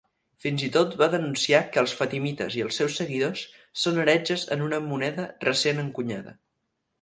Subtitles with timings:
[0.43, 3.45] Fins i tot va denunciar que els fatimites i els seus seguidors
[3.83, 6.35] són heretges en una moneda recent encunyada.